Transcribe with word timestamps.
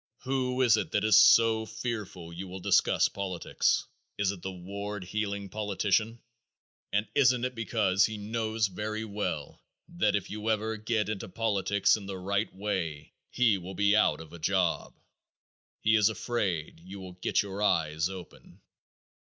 Who 0.23 0.63
is 0.63 0.77
it 0.77 0.89
that 0.93 1.03
is 1.03 1.15
so 1.15 1.67
fearful 1.67 2.33
you 2.33 2.47
will 2.47 2.59
discuss 2.59 3.07
politics? 3.07 3.85
It 4.17 4.23
is 4.23 4.29
the 4.39 4.51
ward 4.51 5.03
heeling 5.03 5.47
politician, 5.49 6.19
and 6.91 7.07
isn't 7.13 7.45
it 7.45 7.53
because 7.53 8.07
he 8.07 8.17
knows 8.17 8.65
very 8.65 9.05
well 9.05 9.61
that 9.87 10.15
if 10.15 10.27
you 10.31 10.49
ever 10.49 10.75
get 10.77 11.07
into 11.07 11.29
politics 11.29 11.95
in 11.97 12.07
the 12.07 12.17
right 12.17 12.51
way 12.51 13.13
he 13.29 13.59
will 13.59 13.75
be 13.75 13.95
out 13.95 14.21
of 14.21 14.33
a 14.33 14.39
job? 14.39 14.95
He 15.81 15.95
is 15.95 16.09
afraid 16.09 16.79
you 16.79 16.99
will 16.99 17.13
get 17.13 17.43
your 17.43 17.61
eyes 17.61 18.09
open. 18.09 18.59